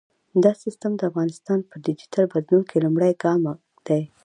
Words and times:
دا 0.43 0.51
سیستم 0.63 0.91
د 0.97 1.01
هیواد 1.07 1.61
په 1.71 1.75
ډیجیټل 1.85 2.25
بدلون 2.33 2.61
کې 2.69 2.77
لومړی 2.83 3.11
ګام 3.23 3.41
دی۔ 3.87 4.01